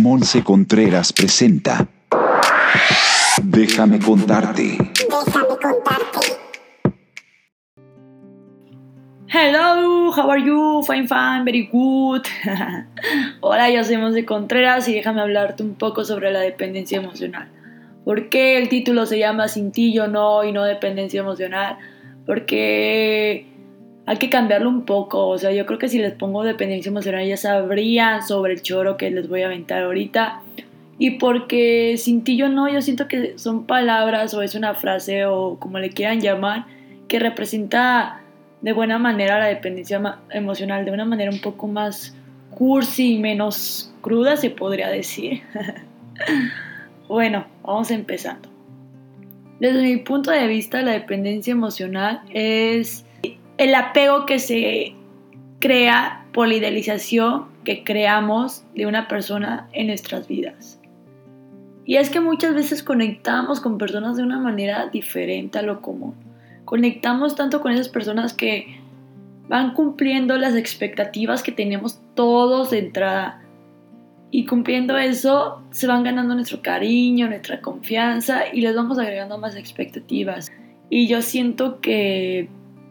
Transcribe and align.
Monse 0.00 0.44
Contreras 0.44 1.12
presenta 1.12 1.88
Déjame 3.42 3.98
contarte. 3.98 4.62
Déjame 4.62 5.46
contarte. 5.60 6.20
Hello, 9.26 10.12
how 10.12 10.30
are 10.30 10.40
you? 10.40 10.82
Fine, 10.84 11.08
fine, 11.08 11.44
very 11.44 11.68
good. 11.72 12.22
Hola, 13.40 13.70
yo 13.70 13.82
soy 13.82 13.96
Monse 13.96 14.24
Contreras 14.24 14.88
y 14.88 14.94
déjame 14.94 15.20
hablarte 15.20 15.64
un 15.64 15.74
poco 15.74 16.04
sobre 16.04 16.30
la 16.30 16.40
dependencia 16.40 16.98
emocional. 16.98 17.48
¿Por 18.04 18.28
qué 18.28 18.56
el 18.56 18.68
título 18.68 19.04
se 19.04 19.18
llama 19.18 19.48
Sin 19.48 19.72
ti 19.72 19.92
yo 19.92 20.06
no 20.06 20.44
y 20.44 20.52
no 20.52 20.62
dependencia 20.62 21.20
emocional? 21.20 21.76
Porque 22.24 23.46
hay 24.08 24.16
que 24.16 24.30
cambiarlo 24.30 24.70
un 24.70 24.86
poco. 24.86 25.28
O 25.28 25.36
sea, 25.36 25.52
yo 25.52 25.66
creo 25.66 25.78
que 25.78 25.90
si 25.90 25.98
les 25.98 26.14
pongo 26.14 26.42
dependencia 26.42 26.88
emocional 26.88 27.26
ya 27.26 27.36
sabrían 27.36 28.26
sobre 28.26 28.54
el 28.54 28.62
choro 28.62 28.96
que 28.96 29.10
les 29.10 29.28
voy 29.28 29.42
a 29.42 29.46
aventar 29.46 29.82
ahorita. 29.82 30.40
Y 30.98 31.18
porque 31.18 31.94
sin 31.98 32.24
ti 32.24 32.38
yo 32.38 32.48
no, 32.48 32.70
yo 32.70 32.80
siento 32.80 33.06
que 33.06 33.36
son 33.36 33.66
palabras 33.66 34.32
o 34.32 34.40
es 34.40 34.54
una 34.54 34.72
frase 34.72 35.26
o 35.26 35.58
como 35.60 35.78
le 35.78 35.90
quieran 35.90 36.22
llamar, 36.22 36.64
que 37.06 37.18
representa 37.18 38.22
de 38.62 38.72
buena 38.72 38.98
manera 38.98 39.38
la 39.38 39.44
dependencia 39.44 40.00
emocional, 40.30 40.86
de 40.86 40.90
una 40.90 41.04
manera 41.04 41.30
un 41.30 41.42
poco 41.42 41.66
más 41.66 42.16
cursi 42.50 43.16
y 43.16 43.18
menos 43.18 43.92
cruda, 44.00 44.38
se 44.38 44.48
podría 44.48 44.88
decir. 44.88 45.42
bueno, 47.08 47.44
vamos 47.62 47.90
empezando. 47.90 48.48
Desde 49.60 49.82
mi 49.82 49.98
punto 49.98 50.30
de 50.30 50.46
vista, 50.46 50.80
la 50.80 50.92
dependencia 50.92 51.52
emocional 51.52 52.22
es 52.32 53.04
el 53.58 53.74
apego 53.74 54.24
que 54.24 54.38
se 54.38 54.94
crea 55.58 56.24
por 56.32 56.48
la 56.48 56.54
idealización 56.54 57.46
que 57.64 57.82
creamos 57.84 58.64
de 58.74 58.86
una 58.86 59.08
persona 59.08 59.68
en 59.72 59.88
nuestras 59.88 60.28
vidas. 60.28 60.80
Y 61.84 61.96
es 61.96 62.10
que 62.10 62.20
muchas 62.20 62.54
veces 62.54 62.82
conectamos 62.82 63.60
con 63.60 63.78
personas 63.78 64.16
de 64.16 64.22
una 64.22 64.38
manera 64.38 64.88
diferente 64.88 65.58
a 65.58 65.62
lo 65.62 65.80
común. 65.80 66.14
Conectamos 66.64 67.34
tanto 67.34 67.60
con 67.60 67.72
esas 67.72 67.88
personas 67.88 68.34
que 68.34 68.78
van 69.48 69.72
cumpliendo 69.74 70.36
las 70.36 70.54
expectativas 70.54 71.42
que 71.42 71.50
tenemos 71.50 72.00
todos 72.14 72.70
de 72.70 72.78
entrada. 72.78 73.42
Y 74.30 74.44
cumpliendo 74.44 74.98
eso, 74.98 75.62
se 75.70 75.86
van 75.86 76.04
ganando 76.04 76.34
nuestro 76.34 76.60
cariño, 76.60 77.26
nuestra 77.26 77.62
confianza 77.62 78.42
y 78.52 78.60
les 78.60 78.76
vamos 78.76 78.98
agregando 78.98 79.38
más 79.38 79.56
expectativas. 79.56 80.52
Y 80.90 81.08
yo 81.08 81.22
siento 81.22 81.80
que 81.80 82.50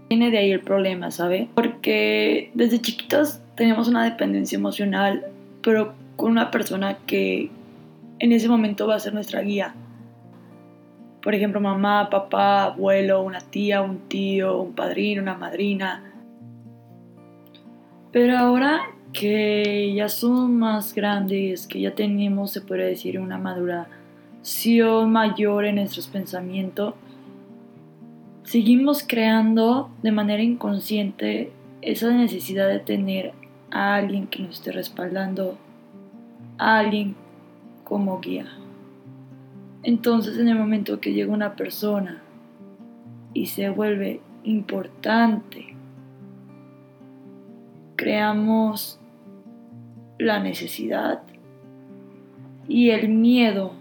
Viene 0.09 0.31
de 0.31 0.37
ahí 0.37 0.51
el 0.51 0.61
problema, 0.61 1.11
¿sabe? 1.11 1.49
Porque 1.53 2.51
desde 2.53 2.81
chiquitos 2.81 3.39
tenemos 3.55 3.87
una 3.87 4.03
dependencia 4.03 4.57
emocional, 4.57 5.25
pero 5.61 5.93
con 6.15 6.31
una 6.31 6.49
persona 6.51 6.97
que 7.05 7.49
en 8.19 8.31
ese 8.31 8.47
momento 8.47 8.87
va 8.87 8.95
a 8.95 8.99
ser 8.99 9.13
nuestra 9.13 9.41
guía. 9.41 9.75
Por 11.21 11.35
ejemplo, 11.35 11.59
mamá, 11.59 12.09
papá, 12.09 12.65
abuelo, 12.65 13.21
una 13.21 13.41
tía, 13.41 13.81
un 13.81 13.99
tío, 14.07 14.61
un 14.61 14.73
padrino, 14.73 15.21
una 15.21 15.35
madrina. 15.35 16.03
Pero 18.11 18.37
ahora 18.37 18.81
que 19.13 19.93
ya 19.93 20.09
somos 20.09 20.49
más 20.49 20.93
grandes, 20.93 21.67
que 21.67 21.81
ya 21.81 21.95
tenemos, 21.95 22.51
se 22.51 22.61
puede 22.61 22.85
decir, 22.85 23.19
una 23.19 23.37
maduración 23.37 25.11
mayor 25.11 25.65
en 25.65 25.75
nuestros 25.75 26.07
pensamientos, 26.07 26.93
seguimos 28.47 29.03
creando 29.05 29.89
de 30.01 30.13
manera 30.13 30.41
inconsciente 30.41 31.51
esa 31.81 32.11
necesidad 32.11 32.69
de 32.69 32.79
tener 32.79 33.33
a 33.71 33.95
alguien 33.95 34.27
que 34.27 34.41
nos 34.41 34.55
esté 34.55 34.71
respaldando, 34.71 35.57
a 36.57 36.79
alguien 36.79 37.13
como 37.83 38.21
guía. 38.21 38.47
Entonces 39.83 40.37
en 40.37 40.47
el 40.47 40.57
momento 40.57 41.01
que 41.01 41.11
llega 41.11 41.33
una 41.33 41.57
persona 41.57 42.21
y 43.33 43.47
se 43.47 43.69
vuelve 43.69 44.21
importante, 44.45 45.75
creamos 47.97 48.97
la 50.19 50.39
necesidad 50.39 51.21
y 52.69 52.91
el 52.91 53.09
miedo 53.09 53.73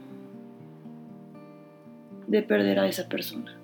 de 2.27 2.43
perder 2.43 2.81
a 2.81 2.89
esa 2.89 3.09
persona. 3.09 3.57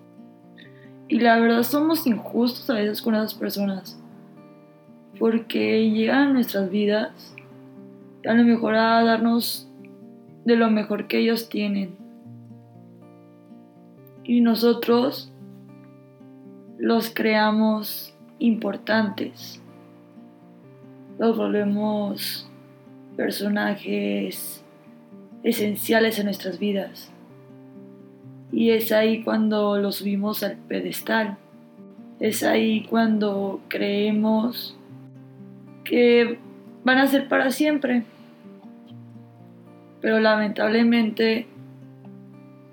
Y 1.13 1.19
la 1.21 1.39
verdad 1.39 1.63
somos 1.63 2.07
injustos 2.07 2.71
a 2.71 2.73
veces 2.73 3.03
con 3.03 3.15
esas 3.15 3.35
personas. 3.35 4.01
Porque 5.19 5.91
llegan 5.91 6.29
a 6.29 6.33
nuestras 6.33 6.71
vidas 6.71 7.35
a 8.27 8.33
lo 8.33 8.43
mejor 8.45 8.77
a 8.77 9.05
darnos 9.05 9.69
de 10.47 10.57
lo 10.57 10.71
mejor 10.71 11.09
que 11.09 11.19
ellos 11.19 11.51
tienen. 11.51 11.97
Y 14.25 14.41
nosotros 14.41 15.31
los 16.79 17.11
creamos 17.11 18.15
importantes. 18.39 19.61
Los 21.19 21.37
volvemos 21.37 22.49
personajes 23.19 24.65
esenciales 25.43 26.19
en 26.19 26.25
nuestras 26.25 26.59
vidas. 26.59 27.13
Y 28.53 28.71
es 28.71 28.93
ahí 28.93 29.25
cuando 29.25 29.79
lo 29.79 29.91
subimos 29.91 30.43
al 30.43 30.57
pedestal. 30.57 31.39
Es 32.21 32.43
ahí 32.43 32.85
cuando 32.85 33.61
creemos 33.69 34.77
que 35.85 36.39
van 36.85 36.99
a 36.99 37.07
ser 37.07 37.29
para 37.29 37.51
siempre. 37.51 38.05
Pero 40.03 40.21
lamentablemente 40.21 41.47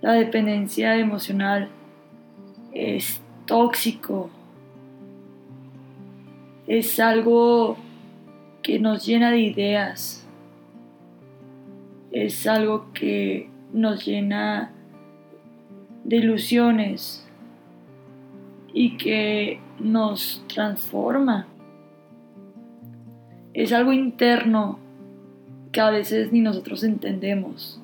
la 0.02 0.14
dependencia 0.14 0.98
emocional 0.98 1.70
es 2.74 3.22
tóxico. 3.46 4.30
Es 6.68 7.00
algo 7.00 7.78
que 8.62 8.80
nos 8.80 9.06
llena 9.06 9.32
de 9.32 9.40
ideas. 9.40 10.28
Es 12.12 12.46
algo 12.48 12.92
que 12.94 13.50
nos 13.74 14.06
llena 14.06 14.74
de 16.04 16.18
ilusiones 16.18 17.28
y 18.74 18.98
que 18.98 19.60
nos 19.80 20.44
transforma. 20.48 21.48
Es 23.54 23.74
algo 23.74 23.94
interno 23.94 24.80
que 25.72 25.82
a 25.82 25.90
veces 25.90 26.32
ni 26.32 26.42
nosotros 26.42 26.84
entendemos, 26.84 27.82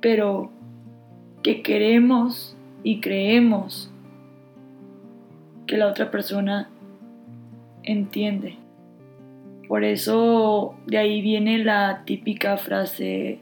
pero 0.00 0.50
que 1.42 1.62
queremos 1.62 2.56
y 2.82 3.00
creemos 3.00 3.90
que 5.66 5.76
la 5.76 5.88
otra 5.88 6.10
persona 6.10 6.68
entiende. 7.82 8.56
Por 9.68 9.84
eso 9.84 10.74
de 10.86 10.98
ahí 10.98 11.22
viene 11.22 11.58
la 11.58 12.02
típica 12.04 12.56
frase, 12.56 13.38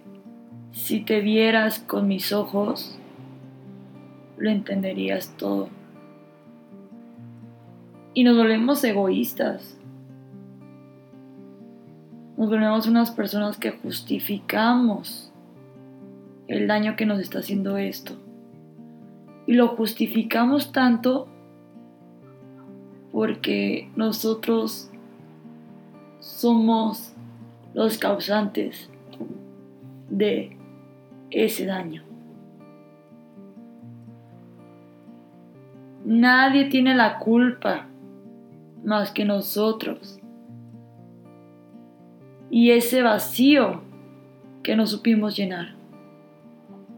si 0.73 1.01
te 1.01 1.21
vieras 1.21 1.81
con 1.81 2.07
mis 2.07 2.33
ojos, 2.33 3.00
lo 4.41 4.51
entenderías 4.51 5.35
todo. 5.37 5.69
Y 8.15 8.25
nos 8.25 8.37
volvemos 8.37 8.83
egoístas. 8.83 9.77
Nos 12.37 12.49
volvemos 12.49 12.87
unas 12.87 13.11
personas 13.11 13.59
que 13.59 13.71
justificamos 13.71 15.31
el 16.49 16.67
daño 16.67 16.97
que 16.97 17.07
nos 17.07 17.21
está 17.21 17.41
haciendo 17.41 17.77
esto. 17.77 18.15
Y 19.47 19.53
lo 19.53 19.69
justificamos 19.69 20.73
tanto 20.73 21.29
porque 23.13 23.91
nosotros 23.95 24.91
somos 26.21 27.13
los 27.75 27.99
causantes 27.99 28.89
de 30.09 30.57
ese 31.31 31.67
daño. 31.67 32.10
Nadie 36.11 36.65
tiene 36.65 36.97
la 36.97 37.21
culpa 37.21 37.87
más 38.83 39.13
que 39.13 39.25
nosotros. 39.25 40.19
Y 42.51 42.73
ese 42.73 43.01
vacío 43.01 43.81
que 44.65 44.75
no 44.75 44.89
supimos 44.89 45.37
llenar. 45.37 45.77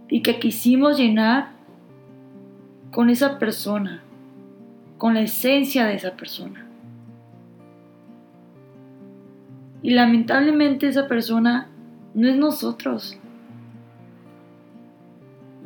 Y 0.09 0.23
que 0.23 0.38
quisimos 0.38 0.97
llenar 0.97 1.50
con 2.91 3.11
esa 3.11 3.38
persona, 3.38 4.03
con 4.97 5.12
la 5.12 5.20
esencia 5.20 5.85
de 5.85 5.97
esa 5.97 6.12
persona. 6.12 6.67
Y 9.82 9.91
lamentablemente 9.91 10.88
esa 10.88 11.06
persona 11.06 11.69
no 12.15 12.29
es 12.29 12.37
nosotros. 12.38 13.19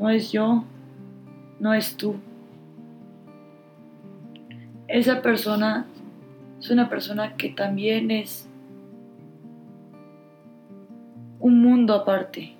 No 0.00 0.10
es 0.10 0.32
yo, 0.32 0.64
no 1.60 1.74
es 1.74 1.96
tú 1.96 2.16
esa 4.88 5.22
persona 5.22 5.86
es 6.60 6.70
una 6.70 6.88
persona 6.88 7.36
que 7.36 7.50
también 7.50 8.10
es 8.10 8.48
un 11.38 11.60
mundo 11.60 11.94
aparte, 11.94 12.54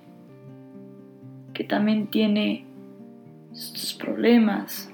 que 1.53 1.63
también 1.63 2.07
tiene 2.07 2.65
sus 3.53 3.93
problemas, 3.93 4.91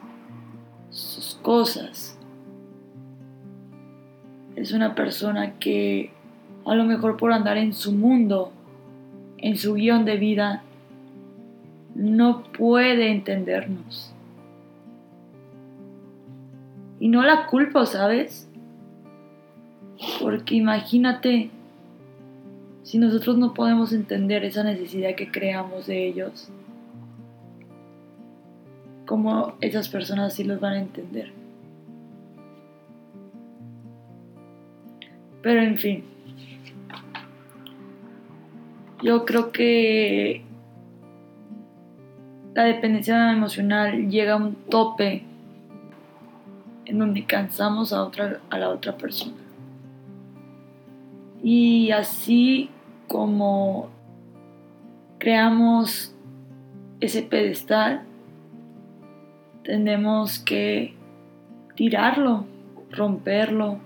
sus 0.89 1.35
cosas. 1.41 2.17
Es 4.55 4.71
una 4.71 4.95
persona 4.95 5.53
que 5.59 6.11
a 6.65 6.75
lo 6.75 6.85
mejor 6.85 7.17
por 7.17 7.33
andar 7.33 7.57
en 7.57 7.73
su 7.73 7.91
mundo, 7.91 8.51
en 9.37 9.57
su 9.57 9.73
guion 9.73 10.05
de 10.05 10.17
vida, 10.17 10.63
no 11.95 12.43
puede 12.43 13.11
entendernos. 13.11 14.12
Y 17.03 17.09
no 17.09 17.21
la 17.21 17.47
culpo, 17.47 17.85
¿sabes? 17.85 18.47
Porque 20.21 20.55
imagínate 20.55 21.49
si 22.83 22.97
nosotros 22.97 23.37
no 23.37 23.53
podemos 23.53 23.91
entender 23.91 24.45
esa 24.45 24.63
necesidad 24.63 25.13
que 25.13 25.29
creamos 25.29 25.87
de 25.87 26.07
ellos. 26.07 26.47
¿Cómo 29.05 29.55
esas 29.59 29.89
personas 29.89 30.33
sí 30.33 30.45
los 30.45 30.61
van 30.61 30.73
a 30.75 30.79
entender? 30.79 31.33
Pero 35.41 35.61
en 35.61 35.77
fin, 35.77 36.05
yo 39.01 39.25
creo 39.25 39.51
que 39.51 40.41
la 42.53 42.63
dependencia 42.63 43.33
emocional 43.33 44.09
llega 44.09 44.35
a 44.35 44.37
un 44.37 44.55
tope 44.55 45.32
donde 46.99 47.25
cansamos 47.25 47.93
a, 47.93 48.03
otra, 48.03 48.39
a 48.49 48.57
la 48.57 48.69
otra 48.69 48.97
persona. 48.97 49.33
Y 51.41 51.91
así 51.91 52.69
como 53.07 53.89
creamos 55.19 56.13
ese 56.99 57.21
pedestal, 57.21 58.03
tenemos 59.63 60.39
que 60.39 60.93
tirarlo, 61.75 62.45
romperlo, 62.91 63.79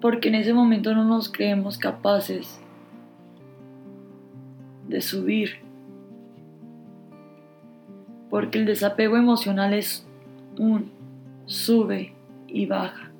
porque 0.00 0.28
en 0.28 0.34
ese 0.36 0.54
momento 0.54 0.94
no 0.94 1.04
nos 1.04 1.30
creemos 1.30 1.78
capaces 1.78 2.60
de 4.88 5.00
subir. 5.00 5.58
Porque 8.28 8.58
el 8.58 8.66
desapego 8.66 9.16
emocional 9.16 9.74
es 9.74 10.06
un 10.58 10.99
sube 11.50 12.12
y 12.46 12.66
baja. 12.66 13.10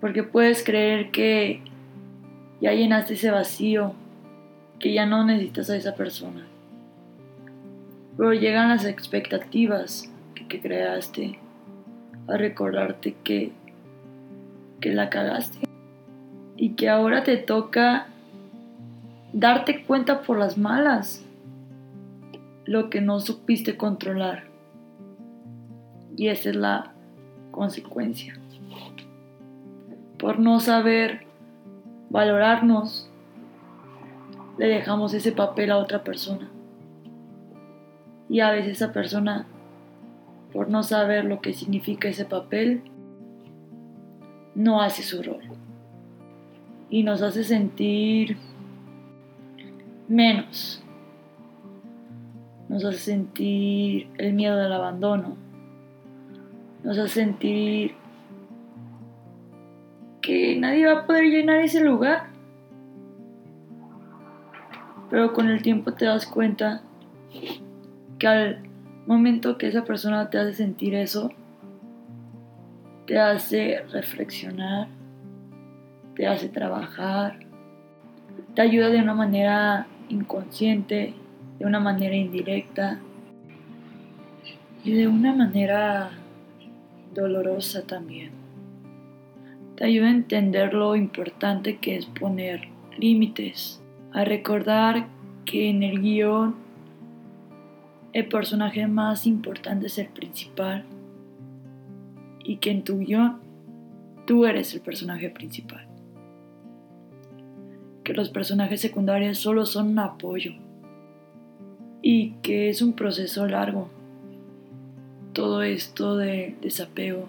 Porque 0.00 0.24
puedes 0.24 0.64
creer 0.64 1.12
que 1.12 1.62
ya 2.60 2.72
llenaste 2.72 3.14
ese 3.14 3.30
vacío, 3.30 3.92
que 4.80 4.92
ya 4.92 5.06
no 5.06 5.24
necesitas 5.24 5.70
a 5.70 5.76
esa 5.76 5.94
persona. 5.94 6.46
Pero 8.16 8.32
llegan 8.34 8.70
las 8.70 8.84
expectativas 8.84 10.10
que, 10.34 10.60
creaste 10.60 11.38
a 12.26 12.36
recordarte 12.36 13.14
que, 13.22 13.52
que 14.80 14.92
la 14.92 15.10
cagaste 15.10 15.60
y 16.56 16.70
que 16.70 16.88
ahora 16.88 17.22
te 17.22 17.36
toca 17.36 18.08
darte 19.32 19.84
cuenta 19.84 20.22
por 20.22 20.38
las 20.38 20.58
malas 20.58 21.24
lo 22.64 22.90
que 22.90 23.00
no 23.00 23.20
supiste 23.20 23.76
controlar. 23.76 24.49
Y 26.20 26.28
esa 26.28 26.50
es 26.50 26.56
la 26.56 26.92
consecuencia. 27.50 28.34
Por 30.18 30.38
no 30.38 30.60
saber 30.60 31.22
valorarnos, 32.10 33.08
le 34.58 34.66
dejamos 34.66 35.14
ese 35.14 35.32
papel 35.32 35.70
a 35.70 35.78
otra 35.78 36.04
persona. 36.04 36.50
Y 38.28 38.40
a 38.40 38.50
veces 38.50 38.72
esa 38.72 38.92
persona, 38.92 39.46
por 40.52 40.68
no 40.68 40.82
saber 40.82 41.24
lo 41.24 41.40
que 41.40 41.54
significa 41.54 42.10
ese 42.10 42.26
papel, 42.26 42.82
no 44.54 44.82
hace 44.82 45.02
su 45.02 45.22
rol. 45.22 45.40
Y 46.90 47.02
nos 47.02 47.22
hace 47.22 47.44
sentir 47.44 48.36
menos. 50.06 50.82
Nos 52.68 52.84
hace 52.84 52.98
sentir 52.98 54.10
el 54.18 54.34
miedo 54.34 54.58
del 54.58 54.74
abandono. 54.74 55.48
Nos 56.82 56.98
hace 56.98 57.22
sentir 57.22 57.94
que 60.20 60.56
nadie 60.56 60.86
va 60.86 61.00
a 61.00 61.06
poder 61.06 61.24
llenar 61.24 61.60
ese 61.60 61.82
lugar. 61.82 62.28
Pero 65.10 65.32
con 65.32 65.48
el 65.48 65.60
tiempo 65.62 65.92
te 65.92 66.04
das 66.04 66.26
cuenta 66.26 66.82
que 68.18 68.26
al 68.26 68.62
momento 69.06 69.58
que 69.58 69.66
esa 69.66 69.84
persona 69.84 70.30
te 70.30 70.38
hace 70.38 70.54
sentir 70.54 70.94
eso, 70.94 71.30
te 73.06 73.18
hace 73.18 73.82
reflexionar, 73.90 74.86
te 76.14 76.28
hace 76.28 76.48
trabajar, 76.48 77.40
te 78.54 78.62
ayuda 78.62 78.88
de 78.88 79.02
una 79.02 79.14
manera 79.14 79.86
inconsciente, 80.08 81.14
de 81.58 81.64
una 81.66 81.80
manera 81.80 82.14
indirecta 82.14 83.00
y 84.84 84.92
de 84.92 85.08
una 85.08 85.34
manera 85.34 86.10
dolorosa 87.20 87.86
también. 87.86 88.30
Te 89.76 89.84
ayuda 89.84 90.08
a 90.08 90.10
entender 90.10 90.74
lo 90.74 90.96
importante 90.96 91.78
que 91.78 91.96
es 91.96 92.06
poner 92.06 92.68
límites, 92.98 93.80
a 94.12 94.24
recordar 94.24 95.06
que 95.44 95.70
en 95.70 95.82
el 95.82 96.00
guion 96.00 96.56
el 98.12 98.26
personaje 98.26 98.86
más 98.86 99.26
importante 99.26 99.86
es 99.86 99.98
el 99.98 100.08
principal 100.08 100.84
y 102.42 102.56
que 102.56 102.70
en 102.70 102.82
tu 102.82 102.98
guion 102.98 103.38
tú 104.26 104.44
eres 104.44 104.74
el 104.74 104.80
personaje 104.80 105.30
principal 105.30 105.90
que 108.10 108.14
los 108.14 108.30
personajes 108.30 108.80
secundarios 108.80 109.38
solo 109.38 109.66
son 109.66 109.90
un 109.90 109.98
apoyo 110.00 110.52
y 112.02 112.32
que 112.42 112.70
es 112.70 112.82
un 112.82 112.94
proceso 112.94 113.46
largo. 113.46 113.88
Todo 115.32 115.62
esto 115.62 116.16
de 116.16 116.56
desapego, 116.60 117.28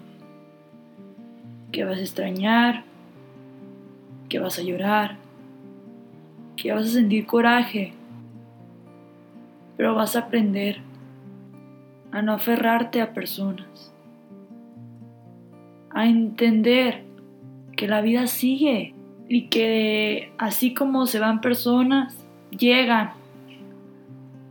que 1.70 1.84
vas 1.84 1.98
a 1.98 2.02
extrañar, 2.02 2.84
que 4.28 4.38
vas 4.38 4.58
a 4.58 4.62
llorar, 4.62 5.16
que 6.56 6.72
vas 6.72 6.86
a 6.86 6.90
sentir 6.90 7.26
coraje, 7.26 7.92
pero 9.76 9.94
vas 9.94 10.16
a 10.16 10.20
aprender 10.20 10.80
a 12.12 12.22
no 12.22 12.34
aferrarte 12.34 13.00
a 13.00 13.14
personas, 13.14 13.92
a 15.90 16.06
entender 16.06 17.04
que 17.76 17.88
la 17.88 18.00
vida 18.00 18.26
sigue 18.26 18.94
y 19.28 19.48
que 19.48 20.32
así 20.38 20.74
como 20.74 21.06
se 21.06 21.18
van 21.18 21.40
personas, 21.40 22.16
llegan. 22.50 23.12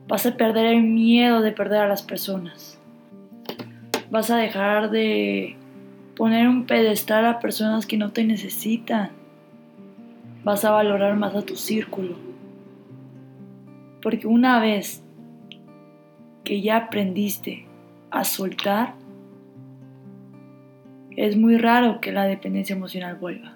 Vas 0.08 0.26
a 0.26 0.36
perder 0.36 0.66
el 0.66 0.82
miedo 0.82 1.42
de 1.42 1.52
perder 1.52 1.82
a 1.82 1.88
las 1.88 2.02
personas. 2.02 2.81
Vas 4.12 4.30
a 4.30 4.38
dejar 4.38 4.92
de 4.92 5.56
poner 6.16 6.48
un 6.48 6.68
pedestal 6.68 7.26
a 7.26 7.40
personas 7.40 7.88
que 7.88 7.98
no 7.98 8.12
te 8.12 8.24
necesitan. 8.24 9.10
Vas 10.44 10.64
a 10.64 10.72
valorar 10.72 11.18
más 11.18 11.34
a 11.34 11.42
tu 11.42 11.56
círculo. 11.56 12.16
Porque 14.04 14.28
una 14.28 14.60
vez 14.60 15.04
que 16.44 16.62
ya 16.62 16.78
aprendiste 16.78 17.66
a 18.12 18.24
soltar, 18.24 18.94
es 21.18 21.36
muy 21.36 21.58
raro 21.58 22.00
que 22.02 22.12
la 22.12 22.26
dependencia 22.26 22.76
emocional 22.76 23.16
vuelva 23.16 23.56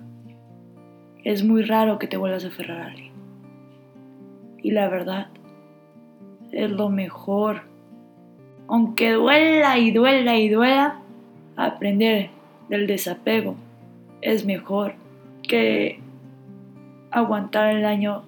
es 1.26 1.44
muy 1.44 1.64
raro 1.64 1.98
que 1.98 2.08
te 2.08 2.18
vuelvas 2.18 2.46
a 2.46 2.50
aferrar 2.50 2.82
a 2.82 2.86
alguien. 2.86 3.12
Y 4.62 4.72
la 4.72 4.88
verdad, 4.88 5.28
es 6.52 6.70
lo 6.70 6.90
mejor. 6.90 7.64
Aunque 8.68 9.12
duela 9.12 9.78
y 9.78 9.92
duela 9.92 10.38
y 10.38 10.50
duela, 10.50 11.00
aprender 11.56 12.30
del 12.70 12.88
desapego 12.88 13.56
es 14.22 14.46
mejor 14.46 14.96
que 15.44 16.00
aguantar 17.12 17.76
el 17.76 17.82
daño 17.82 18.24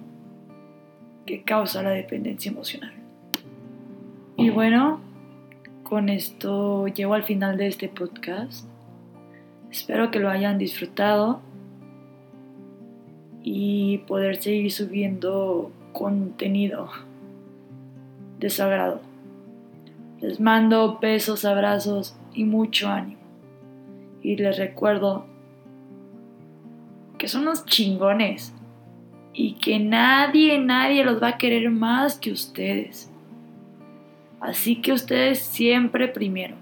que 1.26 1.42
causa 1.42 1.82
la 1.82 1.90
dependencia 1.90 2.50
emocional. 2.50 2.92
Y 4.36 4.50
bueno, 4.50 5.00
con 5.82 6.08
esto 6.08 6.86
llego 6.86 7.14
al 7.14 7.24
final 7.24 7.56
de 7.56 7.66
este 7.66 7.88
podcast. 7.88 8.66
Espero 9.70 10.10
que 10.10 10.20
lo 10.20 10.30
hayan 10.30 10.56
disfrutado 10.56 11.40
y 13.42 13.98
poder 14.06 14.36
seguir 14.36 14.70
subiendo 14.70 15.70
contenido 15.92 16.88
de 18.38 18.50
sagrado. 18.50 19.07
Les 20.20 20.40
mando 20.40 20.98
besos, 21.00 21.44
abrazos 21.44 22.16
y 22.34 22.44
mucho 22.44 22.88
ánimo. 22.88 23.20
Y 24.22 24.36
les 24.36 24.58
recuerdo 24.58 25.26
que 27.18 27.28
son 27.28 27.42
unos 27.42 27.64
chingones. 27.64 28.54
y 29.40 29.52
que 29.54 29.78
nadie, 29.78 30.58
nadie 30.58 31.04
los 31.04 31.22
va 31.22 31.28
a 31.28 31.38
querer 31.38 31.70
más 31.70 32.18
que 32.18 32.32
ustedes. 32.32 33.08
Así 34.40 34.80
que 34.80 34.92
ustedes 34.92 35.38
siempre 35.38 36.08
primero. 36.08 36.56